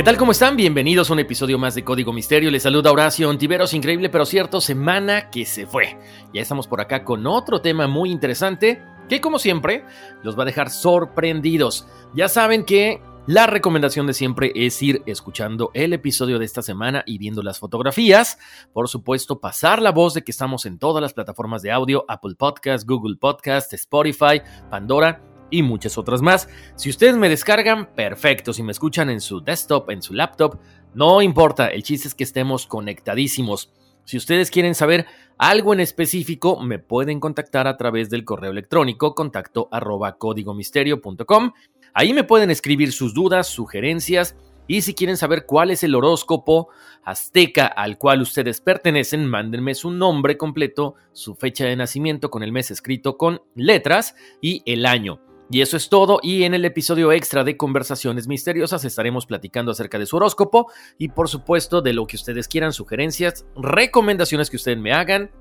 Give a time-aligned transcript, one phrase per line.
[0.00, 0.16] ¿Qué tal?
[0.16, 0.56] ¿Cómo están?
[0.56, 2.50] Bienvenidos a un episodio más de Código Misterio.
[2.50, 5.98] Les saluda Horacio Ontiveros, increíble pero cierto, semana que se fue.
[6.32, 9.84] Ya estamos por acá con otro tema muy interesante que como siempre
[10.22, 11.86] los va a dejar sorprendidos.
[12.14, 17.02] Ya saben que la recomendación de siempre es ir escuchando el episodio de esta semana
[17.04, 18.38] y viendo las fotografías.
[18.72, 22.36] Por supuesto, pasar la voz de que estamos en todas las plataformas de audio, Apple
[22.38, 24.40] Podcast, Google Podcast, Spotify,
[24.70, 26.48] Pandora y muchas otras más.
[26.76, 28.52] Si ustedes me descargan, perfecto.
[28.52, 30.58] Si me escuchan en su desktop, en su laptop,
[30.94, 31.68] no importa.
[31.68, 33.72] El chiste es que estemos conectadísimos.
[34.04, 35.06] Si ustedes quieren saber
[35.38, 41.52] algo en específico, me pueden contactar a través del correo electrónico contacto arroba códigomisterio.com.
[41.94, 46.68] Ahí me pueden escribir sus dudas, sugerencias y si quieren saber cuál es el horóscopo
[47.02, 52.52] azteca al cual ustedes pertenecen, mándenme su nombre completo, su fecha de nacimiento con el
[52.52, 55.29] mes escrito con letras y el año.
[55.52, 59.98] Y eso es todo, y en el episodio extra de Conversaciones Misteriosas estaremos platicando acerca
[59.98, 64.78] de su horóscopo y por supuesto de lo que ustedes quieran, sugerencias, recomendaciones que ustedes
[64.78, 65.32] me hagan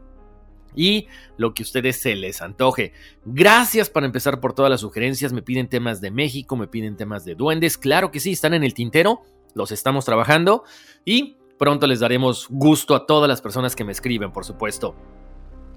[0.75, 2.91] y lo que ustedes se les antoje.
[3.23, 7.23] Gracias para empezar por todas las sugerencias, me piden temas de México, me piden temas
[7.23, 9.21] de duendes, claro que sí, están en el tintero,
[9.53, 10.63] los estamos trabajando
[11.05, 14.95] y pronto les daremos gusto a todas las personas que me escriben, por supuesto.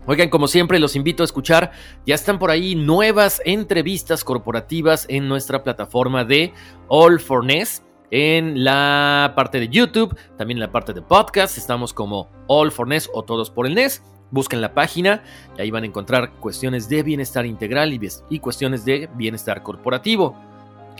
[0.06, 1.70] Oigan, como siempre, los invito a escuchar.
[2.04, 6.52] Ya están por ahí nuevas entrevistas corporativas en nuestra plataforma de
[6.88, 7.82] All for Ness.
[8.10, 12.86] En la parte de YouTube, también en la parte de podcast, estamos como All for
[12.86, 14.02] Ness o Todos por el NES.
[14.30, 15.22] Busquen la página
[15.56, 17.98] y ahí van a encontrar cuestiones de bienestar integral
[18.28, 20.36] y cuestiones de bienestar corporativo.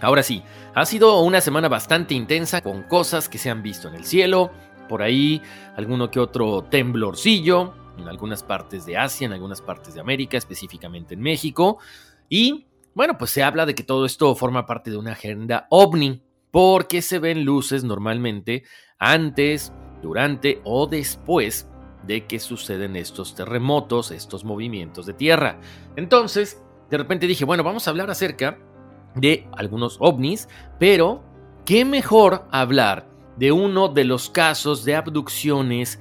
[0.01, 0.43] Ahora sí,
[0.75, 4.51] ha sido una semana bastante intensa con cosas que se han visto en el cielo,
[4.89, 5.43] por ahí
[5.77, 11.15] alguno que otro temblorcillo, en algunas partes de Asia, en algunas partes de América, específicamente
[11.15, 11.79] en México.
[12.29, 16.23] Y bueno, pues se habla de que todo esto forma parte de una agenda ovni,
[16.51, 18.65] porque se ven luces normalmente
[18.99, 19.73] antes,
[20.03, 21.69] durante o después
[22.07, 25.61] de que suceden estos terremotos, estos movimientos de tierra.
[25.97, 28.59] Entonces, de repente dije, bueno, vamos a hablar acerca
[29.15, 30.49] de algunos ovnis,
[30.79, 31.23] pero
[31.65, 36.01] qué mejor hablar de uno de los casos de abducciones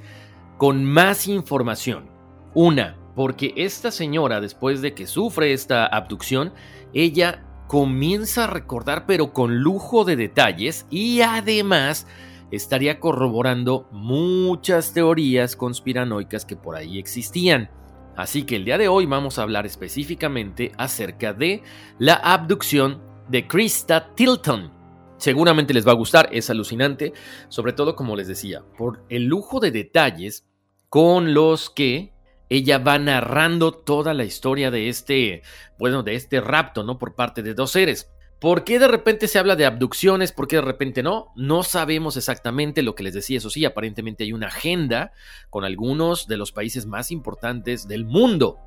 [0.62, 2.12] con más información.
[2.54, 6.54] Una, porque esta señora, después de que sufre esta abducción,
[6.94, 12.06] ella comienza a recordar pero con lujo de detalles y además
[12.52, 17.72] estaría corroborando muchas teorías conspiranoicas que por ahí existían.
[18.16, 21.64] Así que el día de hoy vamos a hablar específicamente acerca de
[21.98, 24.72] la abducción de Krista Tilton.
[25.18, 27.14] Seguramente les va a gustar, es alucinante,
[27.48, 30.46] sobre todo como les decía, por el lujo de detalles
[30.92, 32.12] con los que
[32.50, 35.42] ella va narrando toda la historia de este,
[35.80, 37.00] bueno, de este rapto, ¿no?
[37.00, 38.12] Por parte de dos seres.
[38.42, 40.34] ¿Por qué de repente se habla de abducciones?
[40.34, 41.32] ¿Por qué de repente no?
[41.38, 43.38] No sabemos exactamente lo que les decía.
[43.38, 45.14] Eso sí, aparentemente hay una agenda
[45.50, 48.60] con algunos de los países más importantes del mundo.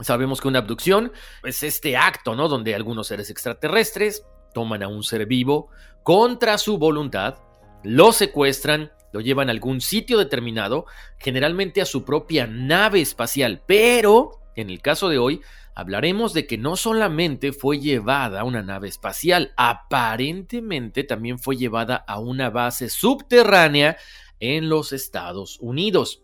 [0.00, 1.10] Sabemos que una abducción
[1.42, 2.48] es este acto, ¿no?
[2.48, 5.70] Donde algunos seres extraterrestres toman a un ser vivo
[6.02, 7.38] contra su voluntad,
[7.82, 10.86] lo secuestran lo llevan a algún sitio determinado,
[11.18, 15.40] generalmente a su propia nave espacial, pero en el caso de hoy
[15.74, 21.96] hablaremos de que no solamente fue llevada a una nave espacial, aparentemente también fue llevada
[21.96, 23.96] a una base subterránea
[24.40, 26.22] en los Estados Unidos.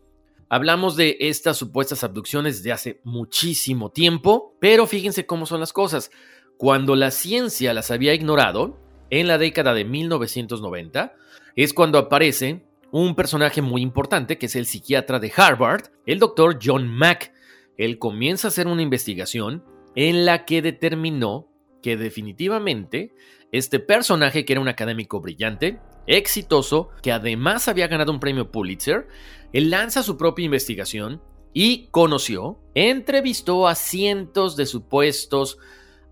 [0.48, 6.10] Hablamos de estas supuestas abducciones de hace muchísimo tiempo, pero fíjense cómo son las cosas.
[6.56, 8.78] Cuando la ciencia las había ignorado,
[9.10, 11.14] en la década de 1990,
[11.54, 16.58] es cuando aparece un personaje muy importante que es el psiquiatra de Harvard, el doctor
[16.62, 17.32] John Mack.
[17.76, 21.48] Él comienza a hacer una investigación en la que determinó
[21.82, 23.14] que definitivamente
[23.52, 29.08] este personaje, que era un académico brillante, exitoso, que además había ganado un premio Pulitzer,
[29.52, 31.22] él lanza su propia investigación
[31.52, 35.58] y conoció, entrevistó a cientos de supuestos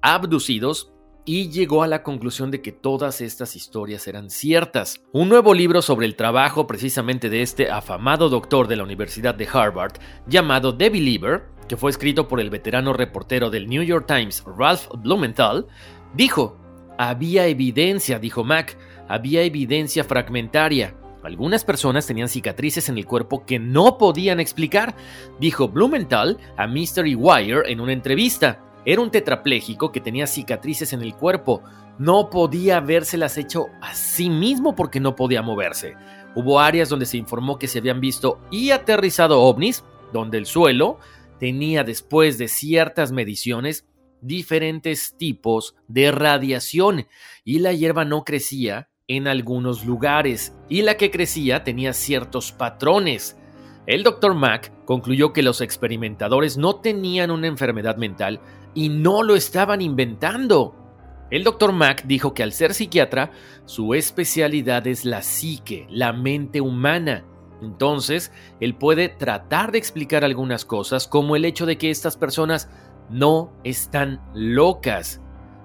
[0.00, 0.93] abducidos
[1.24, 5.00] y llegó a la conclusión de que todas estas historias eran ciertas.
[5.12, 9.48] Un nuevo libro sobre el trabajo precisamente de este afamado doctor de la Universidad de
[9.50, 9.94] Harvard,
[10.26, 14.88] llamado The Believer, que fue escrito por el veterano reportero del New York Times Ralph
[14.98, 15.66] Blumenthal,
[16.14, 16.58] dijo,
[16.98, 18.76] había evidencia, dijo Mac,
[19.08, 20.94] había evidencia fragmentaria.
[21.22, 24.94] Algunas personas tenían cicatrices en el cuerpo que no podían explicar,
[25.40, 28.63] dijo Blumenthal a Mystery Wire en una entrevista.
[28.84, 31.62] Era un tetrapléjico que tenía cicatrices en el cuerpo.
[31.98, 35.94] No podía habérselas hecho a sí mismo porque no podía moverse.
[36.34, 40.98] Hubo áreas donde se informó que se habían visto y aterrizado ovnis, donde el suelo
[41.38, 43.86] tenía después de ciertas mediciones
[44.20, 47.06] diferentes tipos de radiación
[47.44, 53.36] y la hierba no crecía en algunos lugares y la que crecía tenía ciertos patrones.
[53.86, 54.34] El Dr.
[54.34, 58.40] Mack concluyó que los experimentadores no tenían una enfermedad mental
[58.74, 60.74] y no lo estaban inventando.
[61.30, 61.72] El Dr.
[61.72, 63.32] Mack dijo que al ser psiquiatra,
[63.64, 67.24] su especialidad es la psique, la mente humana.
[67.62, 68.30] Entonces,
[68.60, 72.68] él puede tratar de explicar algunas cosas como el hecho de que estas personas
[73.10, 75.20] no están locas.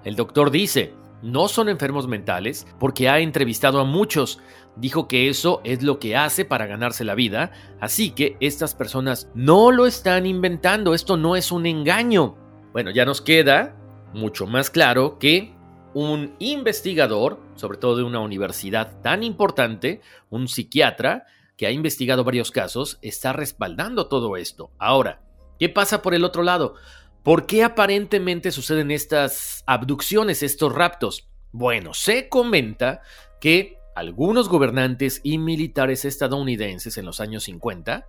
[0.05, 4.39] El doctor dice, no son enfermos mentales porque ha entrevistado a muchos.
[4.77, 7.51] Dijo que eso es lo que hace para ganarse la vida,
[7.81, 12.37] así que estas personas no lo están inventando, esto no es un engaño.
[12.71, 13.75] Bueno, ya nos queda
[14.13, 15.53] mucho más claro que
[15.93, 21.25] un investigador, sobre todo de una universidad tan importante, un psiquiatra,
[21.57, 24.71] que ha investigado varios casos, está respaldando todo esto.
[24.77, 25.21] Ahora,
[25.59, 26.75] ¿qué pasa por el otro lado?
[27.23, 31.27] ¿Por qué aparentemente suceden estas abducciones, estos raptos?
[31.51, 33.01] Bueno, se comenta
[33.41, 38.07] que algunos gobernantes y militares estadounidenses en los años 50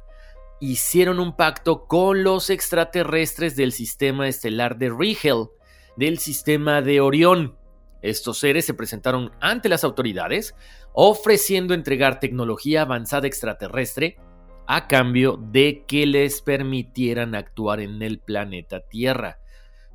[0.61, 5.49] hicieron un pacto con los extraterrestres del sistema estelar de Rigel,
[5.97, 7.57] del sistema de Orión.
[8.03, 10.55] Estos seres se presentaron ante las autoridades
[10.93, 14.19] ofreciendo entregar tecnología avanzada extraterrestre
[14.67, 19.39] a cambio de que les permitieran actuar en el planeta Tierra.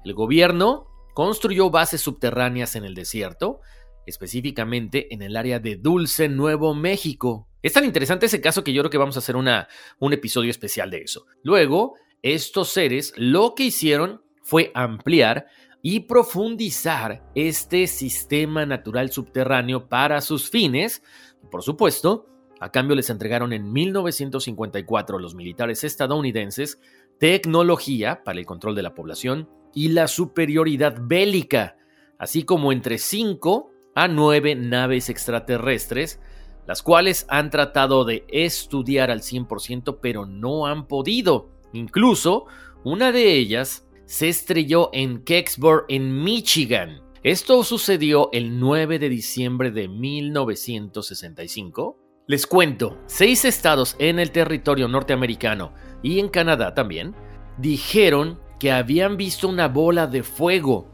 [0.04, 3.62] El gobierno construyó bases subterráneas en el desierto,
[4.06, 7.48] específicamente en el área de Dulce, Nuevo México.
[7.62, 9.68] Es tan interesante ese caso que yo creo que vamos a hacer una,
[10.00, 11.26] un episodio especial de eso.
[11.44, 15.48] Luego, estos seres lo que hicieron fue ampliar
[15.82, 21.04] y profundizar este sistema natural subterráneo para sus fines.
[21.52, 22.28] Por supuesto,
[22.60, 26.80] a cambio les entregaron en 1954 los militares estadounidenses
[27.20, 31.78] tecnología para el control de la población y la superioridad bélica,
[32.18, 36.20] así como entre 5 a 9 naves extraterrestres,
[36.68, 41.50] las cuales han tratado de estudiar al 100% pero no han podido.
[41.74, 42.46] Incluso
[42.84, 47.02] una de ellas se estrelló en Kecksburg, en Michigan.
[47.24, 54.88] Esto sucedió el 9 de diciembre de 1965 les cuento, seis estados en el territorio
[54.88, 57.14] norteamericano y en Canadá también
[57.60, 60.90] dijeron que habían visto una bola de fuego.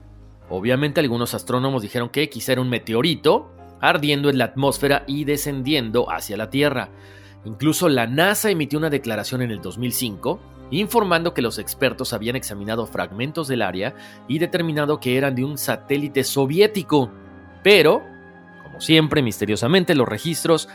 [0.52, 6.12] Obviamente algunos astrónomos dijeron que quizá era un meteorito ardiendo en la atmósfera y descendiendo
[6.12, 6.90] hacia la Tierra.
[7.46, 10.40] Incluso la NASA emitió una declaración en el 2005
[10.72, 13.96] informando que los expertos habían examinado fragmentos del área
[14.28, 17.12] y determinado que eran de un satélite soviético.
[17.64, 18.02] Pero,
[18.64, 20.68] como siempre, misteriosamente los registros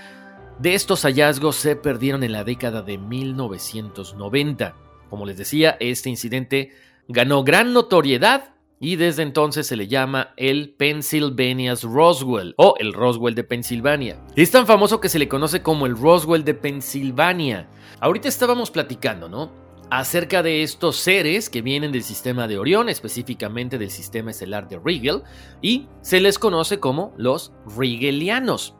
[0.58, 4.74] de estos hallazgos se perdieron en la década de 1990.
[5.10, 6.72] Como les decía, este incidente
[7.08, 13.34] ganó gran notoriedad y desde entonces se le llama el Pennsylvania's Roswell o el Roswell
[13.34, 14.20] de Pensilvania.
[14.34, 17.68] Es tan famoso que se le conoce como el Roswell de Pensilvania.
[18.00, 19.50] Ahorita estábamos platicando, ¿no?
[19.88, 24.80] Acerca de estos seres que vienen del sistema de Orión, específicamente del sistema estelar de
[24.84, 25.22] Rigel,
[25.62, 28.74] y se les conoce como los Rigelianos.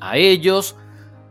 [0.00, 0.76] A ellos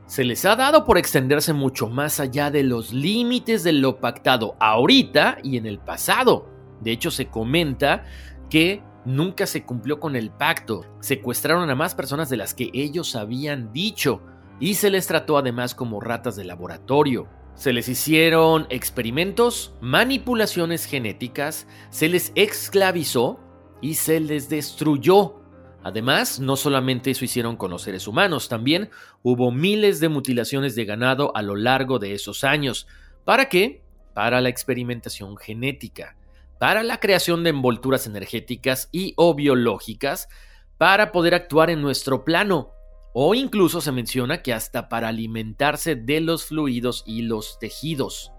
[0.06, 4.56] se les ha dado por extenderse mucho más allá de los límites de lo pactado
[4.60, 6.55] ahorita y en el pasado.
[6.82, 8.04] De hecho, se comenta
[8.50, 13.16] que nunca se cumplió con el pacto, secuestraron a más personas de las que ellos
[13.16, 14.22] habían dicho
[14.60, 17.28] y se les trató además como ratas de laboratorio.
[17.56, 23.40] Se les hicieron experimentos, manipulaciones genéticas, se les esclavizó
[23.82, 25.46] y se les destruyó
[25.86, 28.90] Además, no solamente eso hicieron con los seres humanos, también
[29.22, 32.88] hubo miles de mutilaciones de ganado a lo largo de esos años.
[33.24, 33.84] ¿Para qué?
[34.16, 36.18] Para la experimentación genética,
[36.60, 40.28] para la creación de envolturas energéticas y o biológicas,
[40.78, 42.72] para poder actuar en nuestro plano,
[43.14, 48.32] o incluso se menciona que hasta para alimentarse de los fluidos y los tejidos.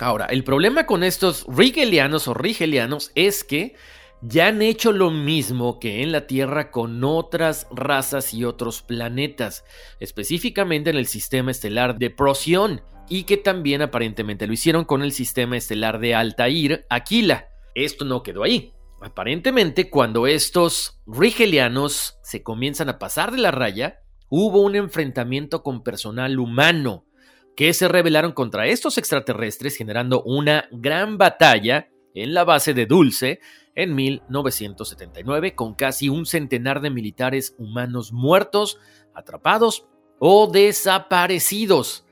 [0.00, 3.74] Ahora, el problema con estos rigelianos o rigelianos es que
[4.20, 9.64] ya han hecho lo mismo que en la Tierra con otras razas y otros planetas,
[10.00, 15.12] específicamente en el sistema estelar de Procyon, y que también aparentemente lo hicieron con el
[15.12, 17.48] sistema estelar de Altair, Aquila.
[17.74, 18.72] Esto no quedó ahí.
[19.00, 25.82] Aparentemente, cuando estos rigelianos se comienzan a pasar de la raya, hubo un enfrentamiento con
[25.82, 27.04] personal humano,
[27.56, 33.40] que se rebelaron contra estos extraterrestres generando una gran batalla en la base de Dulce
[33.74, 38.78] en 1979 con casi un centenar de militares humanos muertos,
[39.14, 39.86] atrapados
[40.18, 42.04] o desaparecidos.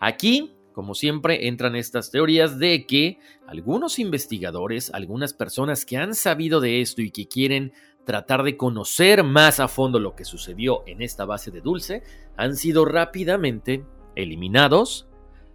[0.00, 6.60] Aquí, como siempre, entran estas teorías de que algunos investigadores, algunas personas que han sabido
[6.60, 7.72] de esto y que quieren
[8.04, 12.02] tratar de conocer más a fondo lo que sucedió en esta base de Dulce,
[12.36, 13.84] han sido rápidamente
[14.16, 15.06] eliminados,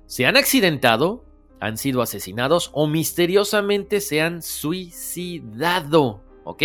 [0.05, 1.27] se han accidentado
[1.59, 6.21] han sido asesinados o misteriosamente se han suicidado.
[6.43, 6.63] ¿Ok?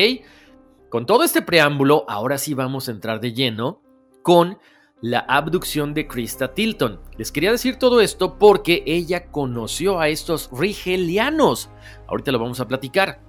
[0.89, 3.81] Con todo este preámbulo, ahora sí vamos a entrar de lleno
[4.23, 4.59] con
[5.03, 7.01] la abducción de Krista Tilton.
[7.19, 11.69] Les quería decir todo esto porque ella conoció a estos rigelianos.
[12.07, 13.21] Ahorita lo vamos a platicar.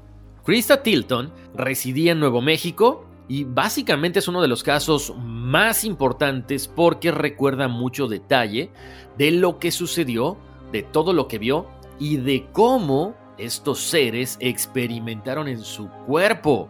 [0.46, 6.68] Krista Tilton residía en Nuevo México y básicamente es uno de los casos más importantes
[6.68, 8.70] porque recuerda mucho detalle
[9.18, 10.38] de lo que sucedió
[10.72, 11.68] de todo lo que vio
[12.00, 16.70] y de cómo estos seres experimentaron en su cuerpo.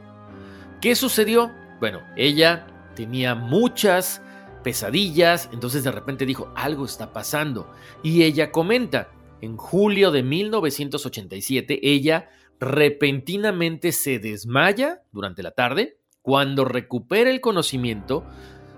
[0.80, 1.52] ¿Qué sucedió?
[1.82, 4.22] Bueno, ella tenía muchas
[4.64, 7.70] pesadillas, entonces de repente dijo, algo está pasando.
[8.02, 12.30] Y ella comenta, en julio de 1987, ella
[12.60, 15.98] repentinamente se desmaya durante la tarde.
[16.22, 18.24] Cuando recupera el conocimiento,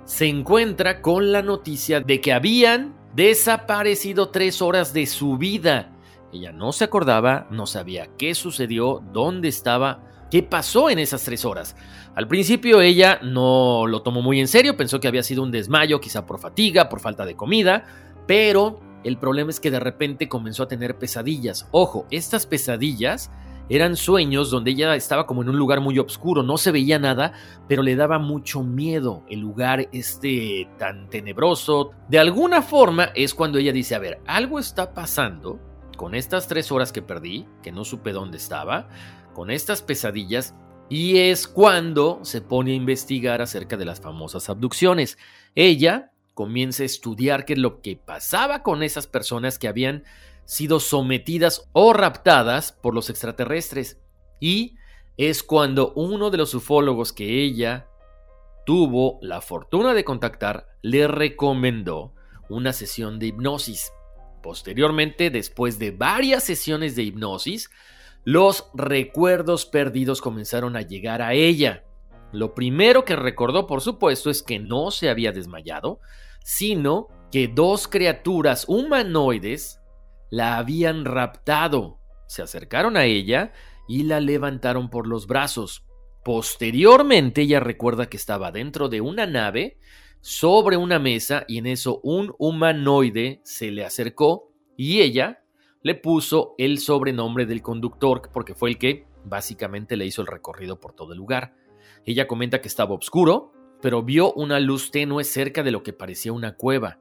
[0.06, 5.96] se encuentra con la noticia de que habían desaparecido tres horas de su vida.
[6.34, 11.46] Ella no se acordaba, no sabía qué sucedió, dónde estaba, qué pasó en esas tres
[11.46, 11.76] horas.
[12.16, 16.00] Al principio ella no lo tomó muy en serio, pensó que había sido un desmayo,
[16.00, 17.86] quizá por fatiga, por falta de comida,
[18.28, 21.68] pero el problema es que de repente comenzó a tener pesadillas.
[21.72, 23.32] Ojo, estas pesadillas
[23.68, 27.34] eran sueños donde ella estaba como en un lugar muy oscuro, no se veía nada,
[27.68, 31.92] pero le daba mucho miedo el lugar este tan tenebroso.
[32.08, 35.60] De alguna forma es cuando ella dice, a ver, algo está pasando
[35.98, 38.88] con estas tres horas que perdí, que no supe dónde estaba,
[39.36, 40.56] con estas pesadillas,
[40.90, 45.18] y es cuando se pone a investigar acerca de las famosas abducciones.
[45.54, 50.04] Ella comienza a estudiar qué es lo que pasaba con esas personas que habían
[50.46, 54.00] sido sometidas o raptadas por los extraterrestres.
[54.40, 54.78] Y
[55.18, 57.88] es cuando uno de los ufólogos que ella
[58.66, 62.14] tuvo la fortuna de contactar le recomendó
[62.48, 63.92] una sesión de hipnosis.
[64.42, 67.72] Posteriormente, después de varias sesiones de hipnosis,
[68.26, 71.86] los recuerdos perdidos comenzaron a llegar a ella.
[72.32, 76.00] Lo primero que recordó, por supuesto, es que no se había desmayado,
[76.44, 79.80] sino que dos criaturas humanoides
[80.32, 82.00] la habían raptado.
[82.28, 83.54] Se acercaron a ella
[83.88, 85.86] y la levantaron por los brazos.
[86.24, 89.78] Posteriormente ella recuerda que estaba dentro de una nave,
[90.22, 95.45] sobre una mesa, y en eso un humanoide se le acercó y ella
[95.86, 100.80] le puso el sobrenombre del conductor porque fue el que básicamente le hizo el recorrido
[100.80, 101.54] por todo el lugar.
[102.06, 106.34] Ella comenta que estaba oscuro, pero vio una luz tenue cerca de lo que parecía
[106.34, 106.98] una cueva.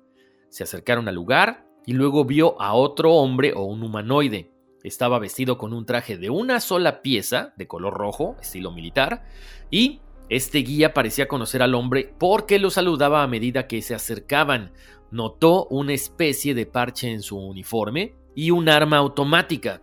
[0.50, 4.50] Se acercaron al lugar, y luego vio a otro hombre o un humanoide.
[4.82, 9.24] Estaba vestido con un traje de una sola pieza, de color rojo, estilo militar,
[9.70, 14.72] y este guía parecía conocer al hombre porque lo saludaba a medida que se acercaban.
[15.10, 19.82] Notó una especie de parche en su uniforme y un arma automática.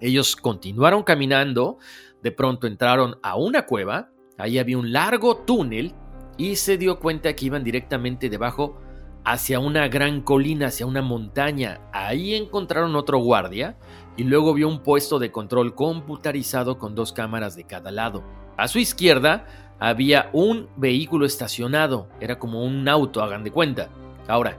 [0.00, 1.78] Ellos continuaron caminando,
[2.22, 5.94] de pronto entraron a una cueva, ahí había un largo túnel
[6.36, 8.78] y se dio cuenta que iban directamente debajo
[9.24, 11.80] hacia una gran colina, hacia una montaña.
[11.92, 13.76] Ahí encontraron otro guardia
[14.16, 18.22] y luego vio un puesto de control computarizado con dos cámaras de cada lado.
[18.56, 19.46] A su izquierda
[19.78, 23.88] había un vehículo estacionado, era como un auto, hagan de cuenta.
[24.28, 24.58] Ahora,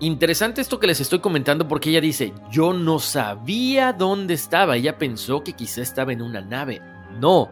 [0.00, 4.98] interesante esto que les estoy comentando porque ella dice, yo no sabía dónde estaba, ella
[4.98, 6.80] pensó que quizá estaba en una nave.
[7.18, 7.50] No,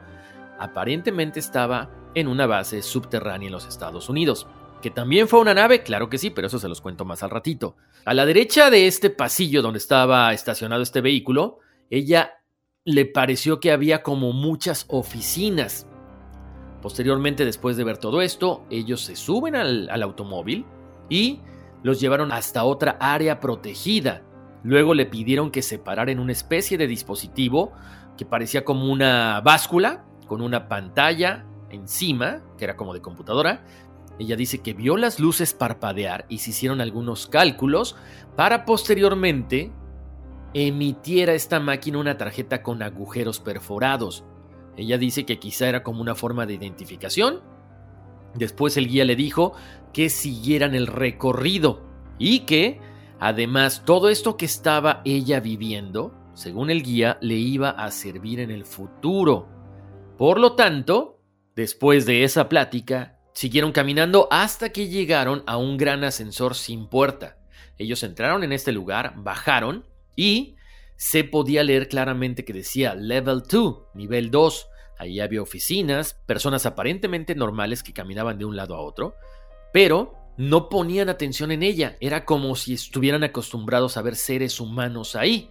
[0.59, 4.47] aparentemente estaba en una base subterránea en los Estados Unidos.
[4.83, 5.83] ¿Que también fue una nave?
[5.83, 7.77] Claro que sí, pero eso se los cuento más al ratito.
[8.05, 11.59] A la derecha de este pasillo donde estaba estacionado este vehículo,
[11.91, 12.39] ella
[12.85, 15.87] le pareció que había como muchas oficinas.
[16.81, 20.65] Posteriormente, después de ver todo esto, ellos se suben al, automóvil
[21.11, 21.41] y
[21.83, 24.23] los llevaron hasta otra área protegida.
[24.63, 27.73] Luego le pidieron que se parara en una especie de dispositivo
[28.17, 33.65] que parecía como una báscula, con una pantalla encima, que era como de computadora.
[34.19, 37.97] Ella dice que vio las luces parpadear y se hicieron algunos cálculos
[38.37, 39.73] para posteriormente
[40.55, 44.25] emitiera esta máquina una tarjeta con agujeros perforados.
[44.77, 47.41] Ella dice que quizá era como una forma de identificación.
[48.35, 49.55] Después el guía le dijo
[49.93, 51.83] que siguieran el recorrido
[52.19, 52.81] y que,
[53.21, 58.51] además, todo esto que estaba ella viviendo, según el guía, le iba a servir en
[58.51, 59.49] el futuro.
[60.17, 61.21] Por lo tanto,
[61.55, 67.39] después de esa plática, siguieron caminando hasta que llegaron a un gran ascensor sin puerta.
[67.77, 70.57] Ellos entraron en este lugar, bajaron y
[70.97, 74.67] se podía leer claramente que decía Level 2, nivel 2.
[74.99, 79.15] Ahí había oficinas, personas aparentemente normales que caminaban de un lado a otro,
[79.73, 81.97] pero no ponían atención en ella.
[82.01, 85.51] Era como si estuvieran acostumbrados a ver seres humanos ahí.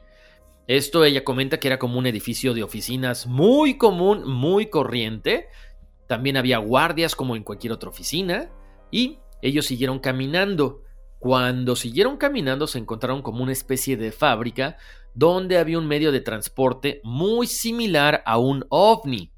[0.67, 5.47] Esto ella comenta que era como un edificio de oficinas muy común, muy corriente.
[6.07, 8.49] También había guardias como en cualquier otra oficina.
[8.91, 10.83] Y ellos siguieron caminando.
[11.19, 14.77] Cuando siguieron caminando se encontraron como una especie de fábrica
[15.13, 19.31] donde había un medio de transporte muy similar a un ovni.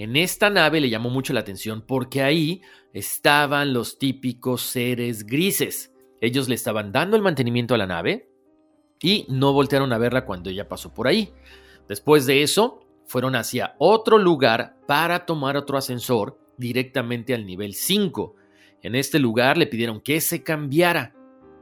[0.00, 2.62] En esta nave le llamó mucho la atención porque ahí
[2.94, 5.92] estaban los típicos seres grises.
[6.22, 8.30] Ellos le estaban dando el mantenimiento a la nave
[8.98, 11.34] y no voltearon a verla cuando ella pasó por ahí.
[11.86, 18.36] Después de eso, fueron hacia otro lugar para tomar otro ascensor directamente al nivel 5.
[18.80, 21.14] En este lugar le pidieron que se cambiara.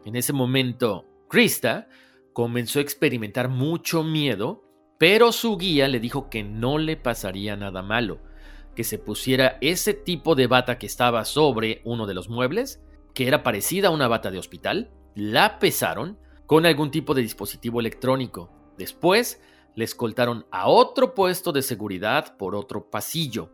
[0.05, 1.89] En ese momento, Krista
[2.33, 4.63] comenzó a experimentar mucho miedo,
[4.97, 8.28] pero su guía le dijo que no le pasaría nada malo,
[8.79, 12.81] que se pusiera ese tipo de bata que estaba sobre uno de los muebles,
[13.13, 17.81] que era parecida a una bata de hospital, la pesaron con algún tipo de dispositivo
[17.81, 18.53] electrónico.
[18.77, 19.43] Después,
[19.75, 23.51] le escoltaron a otro puesto de seguridad por otro pasillo.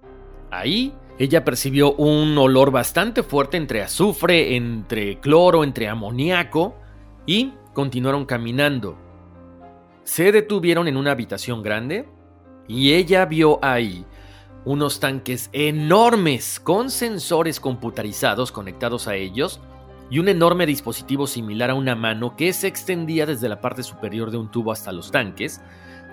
[0.51, 6.75] Ahí ella percibió un olor bastante fuerte entre azufre, entre cloro, entre amoníaco
[7.25, 8.99] y continuaron caminando.
[10.03, 12.07] Se detuvieron en una habitación grande
[12.69, 14.05] y ella vio ahí
[14.65, 19.61] unos tanques enormes con sensores computarizados conectados a ellos
[20.11, 24.31] y un enorme dispositivo similar a una mano que se extendía desde la parte superior
[24.31, 25.61] de un tubo hasta los tanques,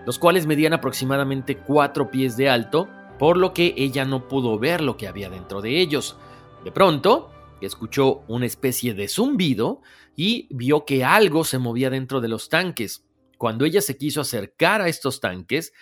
[0.05, 2.87] los cuales medían aproximadamente 4 pies de alto
[3.19, 6.17] por lo que ella no pudo ver lo que había dentro de ellos.
[6.63, 9.81] De pronto, escuchó una especie de zumbido
[10.15, 13.05] y vio que algo se movía dentro de los tanques.
[13.37, 15.73] Cuando ella se quiso acercar a estos tanques,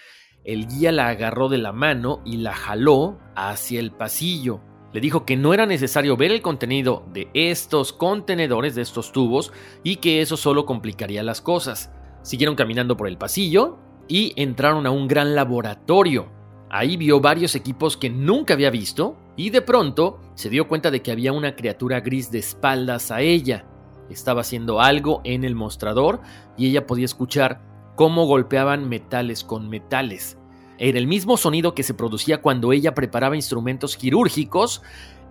[0.44, 4.62] el guía la agarró de la mano y la jaló hacia el pasillo.
[4.94, 9.54] Le dijo que no era necesario ver el contenido de estos contenedores, de estos tubos,
[9.84, 11.92] y que eso solo complicaría las cosas.
[12.24, 16.32] Siguieron caminando por el pasillo y entraron a un gran laboratorio.
[16.72, 21.02] Ahí vio varios equipos que nunca había visto y de pronto se dio cuenta de
[21.02, 23.66] que había una criatura gris de espaldas a ella.
[24.10, 26.22] Estaba haciendo algo en el mostrador
[26.58, 27.62] y ella podía escuchar
[28.00, 30.38] cómo golpeaban metales con metales.
[30.78, 34.82] Era el mismo sonido que se producía cuando ella preparaba instrumentos quirúrgicos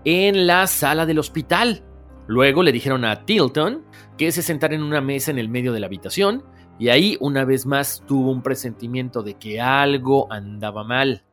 [0.05, 1.83] en la sala del hospital.
[2.27, 3.87] Luego le dijeron a Tilton
[4.19, 6.45] que se sentara en una mesa en el medio de la habitación
[6.79, 11.25] y ahí una vez más tuvo un presentimiento de que algo andaba mal.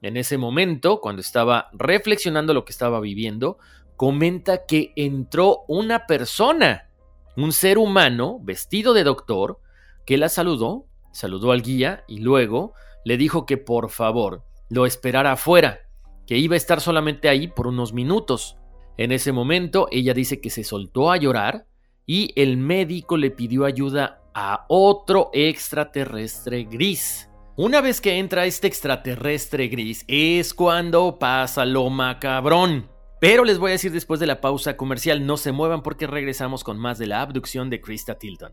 [0.00, 3.58] En ese momento, cuando estaba reflexionando lo que estaba viviendo,
[3.96, 6.88] comenta que entró una persona,
[7.36, 9.58] un ser humano vestido de doctor,
[10.06, 15.32] que la saludó, saludó al guía y luego le dijo que por favor lo esperara
[15.32, 15.80] afuera,
[16.26, 18.56] que iba a estar solamente ahí por unos minutos.
[18.96, 21.66] En ese momento ella dice que se soltó a llorar
[22.06, 27.28] y el médico le pidió ayuda a otro extraterrestre gris.
[27.56, 32.90] Una vez que entra este extraterrestre gris es cuando pasa lo macabrón.
[33.20, 36.64] Pero les voy a decir después de la pausa comercial, no se muevan porque regresamos
[36.64, 38.52] con más de la abducción de Krista Tilton.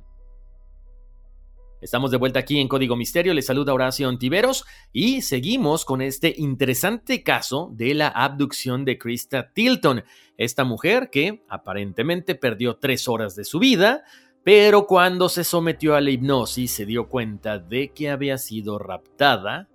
[1.82, 6.36] Estamos de vuelta aquí en Código Misterio, les saluda Horacio Antiveros y seguimos con este
[6.38, 10.04] interesante caso de la abducción de Krista Tilton,
[10.36, 14.04] esta mujer que aparentemente perdió tres horas de su vida,
[14.44, 19.70] pero cuando se sometió a la hipnosis se dio cuenta de que había sido raptada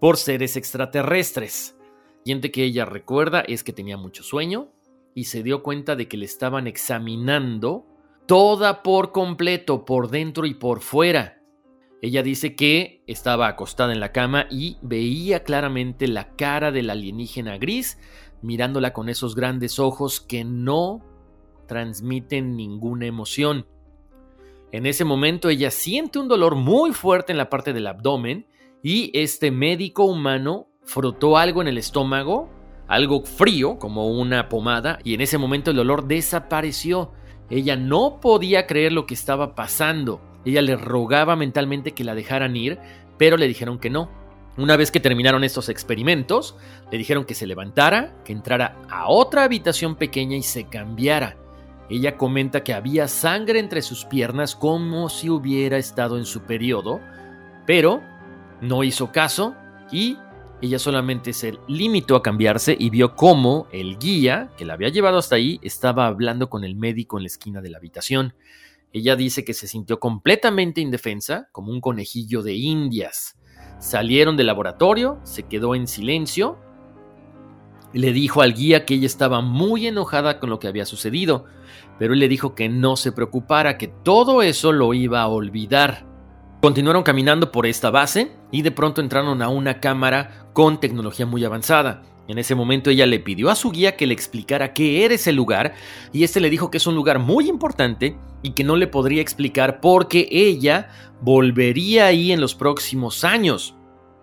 [0.00, 1.78] por seres extraterrestres.
[2.24, 4.68] Siguiente que ella recuerda es que tenía mucho sueño
[5.14, 7.86] y se dio cuenta de que le estaban examinando
[8.26, 11.37] toda por completo, por dentro y por fuera.
[12.00, 17.58] Ella dice que estaba acostada en la cama y veía claramente la cara del alienígena
[17.58, 17.98] gris,
[18.40, 21.04] mirándola con esos grandes ojos que no
[21.66, 23.66] transmiten ninguna emoción.
[24.70, 28.46] En ese momento ella siente un dolor muy fuerte en la parte del abdomen
[28.82, 32.48] y este médico humano frotó algo en el estómago,
[32.86, 37.12] algo frío como una pomada, y en ese momento el dolor desapareció.
[37.50, 40.20] Ella no podía creer lo que estaba pasando.
[40.48, 42.78] Ella le rogaba mentalmente que la dejaran ir,
[43.18, 44.10] pero le dijeron que no.
[44.56, 46.56] Una vez que terminaron estos experimentos,
[46.90, 51.36] le dijeron que se levantara, que entrara a otra habitación pequeña y se cambiara.
[51.90, 56.98] Ella comenta que había sangre entre sus piernas como si hubiera estado en su periodo,
[57.66, 58.00] pero
[58.62, 59.54] no hizo caso
[59.92, 60.16] y
[60.62, 65.18] ella solamente se limitó a cambiarse y vio cómo el guía, que la había llevado
[65.18, 68.32] hasta ahí, estaba hablando con el médico en la esquina de la habitación.
[68.92, 73.38] Ella dice que se sintió completamente indefensa, como un conejillo de indias.
[73.78, 76.58] Salieron del laboratorio, se quedó en silencio,
[77.92, 81.44] le dijo al guía que ella estaba muy enojada con lo que había sucedido,
[81.98, 86.06] pero él le dijo que no se preocupara, que todo eso lo iba a olvidar.
[86.60, 91.44] Continuaron caminando por esta base y de pronto entraron a una cámara con tecnología muy
[91.44, 92.02] avanzada.
[92.28, 95.32] En ese momento ella le pidió a su guía que le explicara qué era ese
[95.32, 95.74] lugar
[96.12, 99.22] y este le dijo que es un lugar muy importante y que no le podría
[99.22, 100.90] explicar porque ella
[101.22, 103.74] volvería ahí en los próximos años.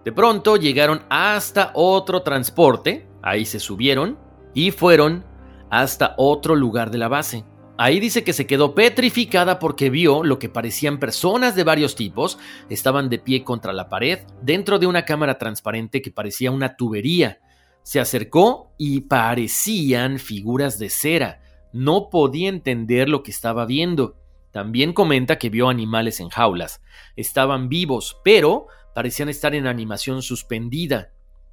[0.06, 4.20] De pronto llegaron hasta otro transporte, ahí se subieron
[4.54, 5.26] y fueron
[5.72, 7.44] hasta otro lugar de la base.
[7.78, 12.38] Ahí dice que se quedó petrificada porque vio lo que parecían personas de varios tipos,
[12.70, 17.40] estaban de pie contra la pared, dentro de una cámara transparente que parecía una tubería.
[17.86, 21.44] Se acercó y parecían figuras de cera.
[21.72, 24.18] No podía entender lo que estaba viendo.
[24.50, 26.82] También comenta que vio animales en jaulas.
[27.16, 31.12] Estaban vivos, pero parecían estar en animación suspendida.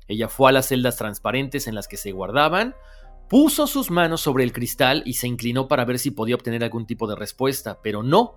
[0.08, 2.76] Ella fue a las celdas transparentes en las que se guardaban,
[3.28, 6.86] puso sus manos sobre el cristal y se inclinó para ver si podía obtener algún
[6.86, 8.36] tipo de respuesta, pero no,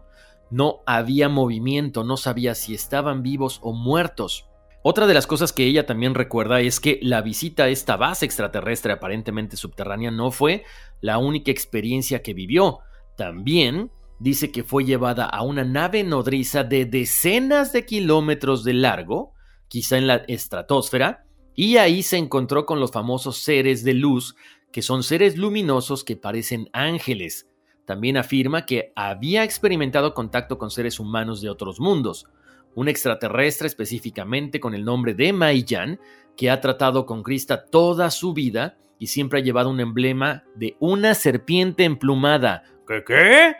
[0.51, 4.49] no había movimiento, no sabía si estaban vivos o muertos.
[4.87, 8.23] Otra de las cosas que ella también recuerda es que la visita a esta base
[8.23, 10.63] extraterrestre aparentemente subterránea no fue
[11.01, 12.81] la única experiencia que vivió.
[13.17, 19.33] También dice que fue llevada a una nave nodriza de decenas de kilómetros de largo,
[19.69, 24.35] quizá en la estratosfera, y ahí se encontró con los famosos seres de luz,
[24.71, 27.49] que son seres luminosos que parecen ángeles.
[27.87, 32.27] También afirma que había experimentado contacto con seres humanos de otros mundos
[32.75, 35.99] un extraterrestre específicamente con el nombre de Maiyan,
[36.35, 40.75] que ha tratado con Krista toda su vida y siempre ha llevado un emblema de
[40.79, 42.63] una serpiente emplumada.
[42.87, 43.55] ¿Qué qué?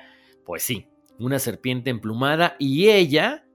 [0.45, 3.45] Pues sí, una serpiente emplumada y ella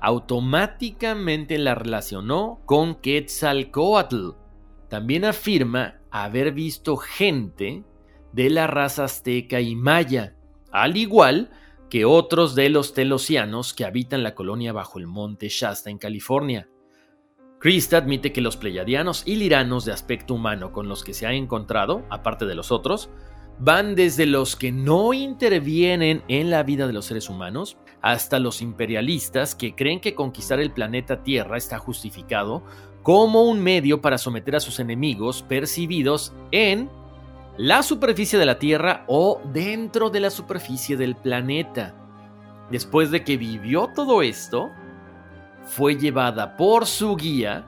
[0.00, 4.30] automáticamente la relacionó con Quetzalcoatl.
[4.88, 7.84] También afirma haber visto gente
[8.32, 10.34] de la raza azteca y maya,
[10.70, 11.50] al igual
[11.92, 16.66] que otros de los telosianos que habitan la colonia bajo el monte Shasta en California.
[17.58, 21.34] Krista admite que los pleyadianos y liranos de aspecto humano con los que se ha
[21.34, 23.10] encontrado, aparte de los otros,
[23.58, 28.62] van desde los que no intervienen en la vida de los seres humanos hasta los
[28.62, 32.62] imperialistas que creen que conquistar el planeta Tierra está justificado
[33.02, 36.88] como un medio para someter a sus enemigos percibidos en
[37.62, 41.94] la superficie de la Tierra o dentro de la superficie del planeta.
[42.72, 44.72] Después de que vivió todo esto,
[45.62, 47.64] fue llevada por su guía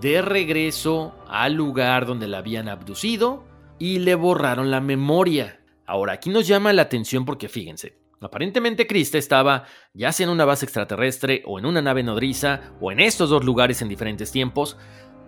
[0.00, 3.42] de regreso al lugar donde la habían abducido
[3.80, 5.60] y le borraron la memoria.
[5.86, 10.44] Ahora, aquí nos llama la atención porque fíjense, aparentemente Krista estaba ya sea en una
[10.44, 14.76] base extraterrestre o en una nave nodriza o en estos dos lugares en diferentes tiempos,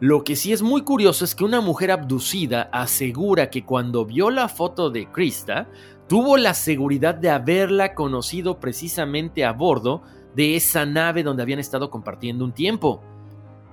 [0.01, 4.31] lo que sí es muy curioso es que una mujer abducida asegura que cuando vio
[4.31, 5.69] la foto de Krista,
[6.09, 10.03] tuvo la seguridad de haberla conocido precisamente a bordo
[10.35, 13.03] de esa nave donde habían estado compartiendo un tiempo.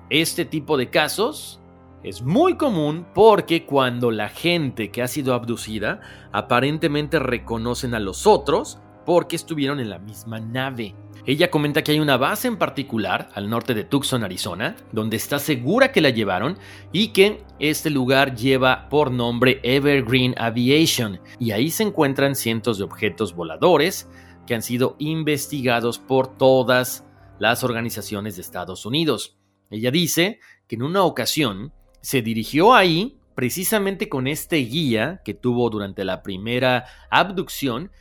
[0.09, 1.59] Este tipo de casos
[2.03, 8.27] es muy común porque cuando la gente que ha sido abducida aparentemente reconocen a los
[8.27, 10.95] otros porque estuvieron en la misma nave.
[11.25, 15.37] Ella comenta que hay una base en particular al norte de Tucson, Arizona, donde está
[15.37, 16.57] segura que la llevaron
[16.91, 22.85] y que este lugar lleva por nombre Evergreen Aviation y ahí se encuentran cientos de
[22.85, 24.09] objetos voladores
[24.47, 27.05] que han sido investigados por todas
[27.37, 29.37] las organizaciones de Estados Unidos.
[29.69, 35.69] Ella dice que en una ocasión se dirigió ahí precisamente con este guía que tuvo
[35.69, 37.91] durante la primera abducción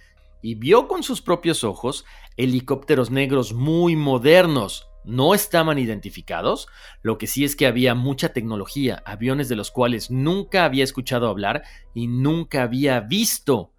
[0.42, 2.04] y vio con sus propios ojos
[2.36, 4.88] helicópteros negros muy modernos.
[5.04, 6.68] No estaban identificados,
[7.02, 11.28] lo que sí es que había mucha tecnología, aviones de los cuales nunca había escuchado
[11.28, 11.62] hablar
[11.94, 13.72] y nunca había visto.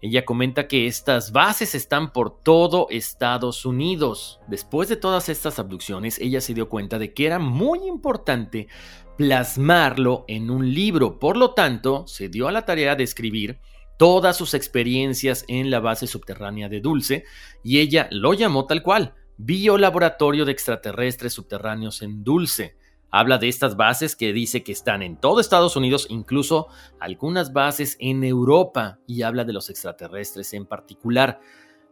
[0.00, 4.38] Ella comenta que estas bases están por todo Estados Unidos.
[4.46, 8.68] Después de todas estas abducciones, ella se dio cuenta de que era muy importante
[9.16, 11.18] plasmarlo en un libro.
[11.18, 13.58] Por lo tanto, se dio a la tarea de escribir
[13.98, 17.24] todas sus experiencias en la base subterránea de Dulce
[17.62, 22.76] y ella lo llamó tal cual, Biolaboratorio de Extraterrestres Subterráneos en Dulce.
[23.10, 26.68] Habla de estas bases que dice que están en todo Estados Unidos, incluso
[27.00, 31.40] algunas bases en Europa, y habla de los extraterrestres en particular.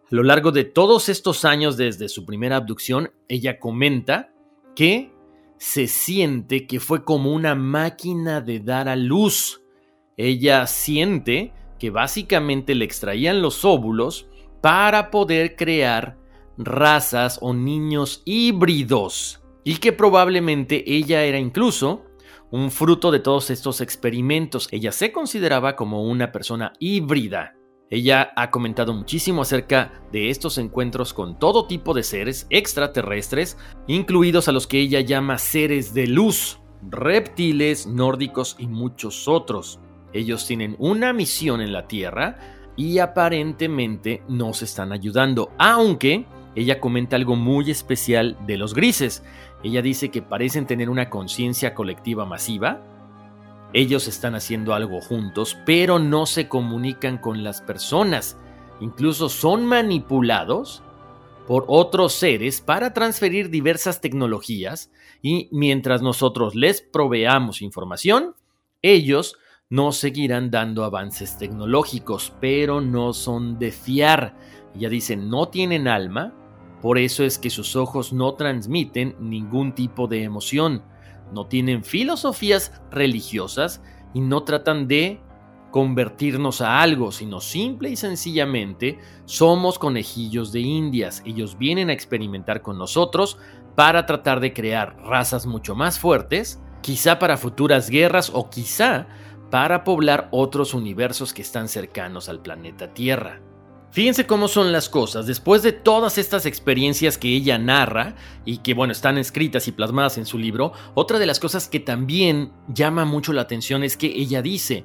[0.05, 4.33] A lo largo de todos estos años desde su primera abducción, ella comenta
[4.75, 5.13] que
[5.59, 9.63] se siente que fue como una máquina de dar a luz.
[10.19, 14.29] Ella siente que básicamente le extraían los óvulos
[14.61, 16.19] para poder crear
[16.59, 22.05] razas o niños híbridos y que probablemente ella era incluso
[22.51, 24.69] un fruto de todos estos experimentos.
[24.71, 27.55] Ella se consideraba como una persona híbrida.
[27.91, 34.49] Ella ha comentado muchísimo acerca de estos encuentros con todo tipo de seres extraterrestres, incluidos
[34.49, 39.81] a los que ella llama seres de luz, reptiles, nórdicos y muchos otros.
[40.17, 42.39] Ellos tienen una misión en la Tierra
[42.75, 46.25] y aparentemente nos están ayudando, aunque
[46.55, 49.23] ella comenta algo muy especial de los grises.
[49.63, 52.81] Ella dice que parecen tener una conciencia colectiva masiva,
[53.75, 58.39] ellos están haciendo algo juntos, pero no se comunican con las personas.
[58.81, 60.83] Incluso son manipulados
[61.47, 68.35] por otros seres para transferir diversas tecnologías y mientras nosotros les proveamos información,
[68.81, 69.37] ellos
[69.71, 74.37] nos seguirán dando avances tecnológicos, pero no son de fiar.
[74.75, 76.35] Ella dice, no tienen alma,
[76.83, 80.83] por eso es que sus ojos no transmiten ningún tipo de emoción
[81.33, 83.83] no tienen filosofías religiosas
[84.15, 85.21] y no tratan de
[85.71, 91.23] convertirnos a algo, sino simple y sencillamente somos conejillos de indias.
[91.27, 93.39] Ellos vienen a experimentar con nosotros
[93.75, 99.07] para tratar de crear razas mucho más fuertes, quizá para futuras guerras o quizá
[99.51, 103.41] para poblar otros universos que están cercanos al planeta Tierra.
[103.91, 105.27] Fíjense cómo son las cosas.
[105.27, 110.19] Después de todas estas experiencias que ella narra y que, bueno, están escritas y plasmadas
[110.19, 114.09] en su libro, otra de las cosas que también llama mucho la atención es que
[114.09, 114.85] ella dice,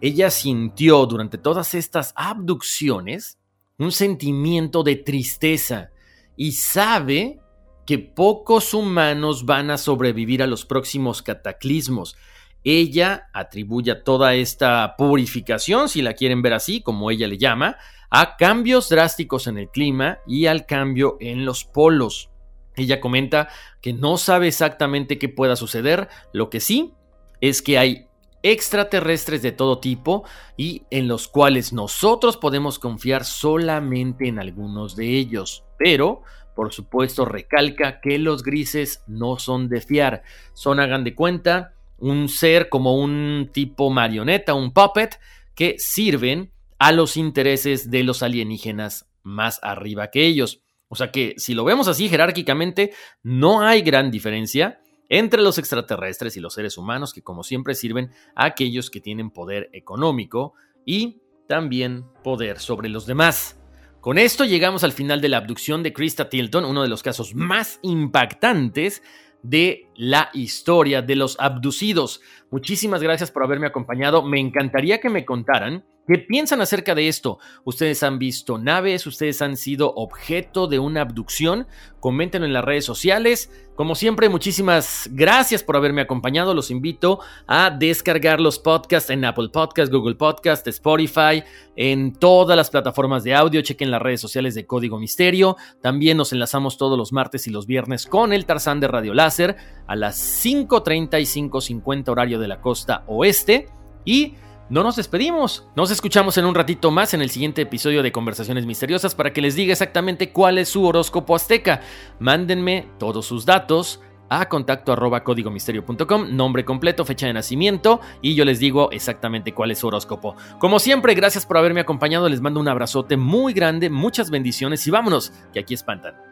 [0.00, 3.38] ella sintió durante todas estas abducciones
[3.78, 5.90] un sentimiento de tristeza
[6.36, 7.40] y sabe
[7.86, 12.16] que pocos humanos van a sobrevivir a los próximos cataclismos.
[12.64, 17.76] Ella atribuye toda esta purificación, si la quieren ver así, como ella le llama,
[18.10, 22.30] a cambios drásticos en el clima y al cambio en los polos.
[22.76, 23.48] Ella comenta
[23.80, 26.94] que no sabe exactamente qué pueda suceder, lo que sí
[27.40, 28.06] es que hay
[28.42, 30.24] extraterrestres de todo tipo
[30.56, 35.64] y en los cuales nosotros podemos confiar solamente en algunos de ellos.
[35.78, 36.22] Pero,
[36.54, 40.22] por supuesto, recalca que los grises no son de fiar.
[40.54, 45.20] Son, hagan de cuenta, un ser como un tipo marioneta, un puppet,
[45.54, 50.64] que sirven a los intereses de los alienígenas más arriba que ellos.
[50.88, 56.36] O sea que si lo vemos así jerárquicamente, no hay gran diferencia entre los extraterrestres
[56.36, 61.22] y los seres humanos que como siempre sirven a aquellos que tienen poder económico y
[61.48, 63.60] también poder sobre los demás.
[64.00, 67.36] Con esto llegamos al final de la abducción de Krista Tilton, uno de los casos
[67.36, 69.02] más impactantes
[69.42, 72.20] de la historia de los abducidos.
[72.50, 74.22] Muchísimas gracias por haberme acompañado.
[74.22, 77.38] Me encantaría que me contaran ¿Qué piensan acerca de esto?
[77.62, 79.06] ¿Ustedes han visto naves?
[79.06, 81.68] ¿Ustedes han sido objeto de una abducción?
[82.00, 83.52] Coméntenlo en las redes sociales.
[83.76, 86.54] Como siempre, muchísimas gracias por haberme acompañado.
[86.54, 91.44] Los invito a descargar los podcasts en Apple Podcasts, Google Podcasts, Spotify,
[91.76, 93.62] en todas las plataformas de audio.
[93.62, 95.56] Chequen las redes sociales de Código Misterio.
[95.80, 99.56] También nos enlazamos todos los martes y los viernes con el Tarzán de Radio Láser
[99.86, 103.68] a las 5.30 y 5.50 horario de la costa oeste.
[104.04, 104.34] Y
[104.68, 105.66] no nos despedimos.
[105.76, 109.42] Nos escuchamos en un ratito más en el siguiente episodio de Conversaciones Misteriosas para que
[109.42, 111.82] les diga exactamente cuál es su horóscopo azteca.
[112.18, 118.46] Mándenme todos sus datos a contacto arroba códigomisterio.com, nombre completo, fecha de nacimiento y yo
[118.46, 120.36] les digo exactamente cuál es su horóscopo.
[120.58, 124.90] Como siempre, gracias por haberme acompañado, les mando un abrazote muy grande, muchas bendiciones y
[124.90, 126.31] vámonos, que aquí espantan.